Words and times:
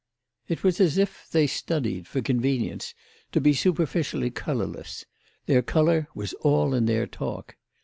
It 0.47 0.63
was 0.63 0.81
as 0.81 0.97
if 0.97 1.27
they 1.31 1.45
studied, 1.45 2.07
for 2.07 2.23
convenience, 2.23 2.95
to 3.33 3.39
be 3.39 3.53
superficially 3.53 4.31
colourless; 4.31 5.05
their 5.45 5.61
colour 5.61 6.07
was 6.15 6.33
all 6.41 6.73
in 6.73 6.85
their 6.87 7.05
talk. 7.05 7.55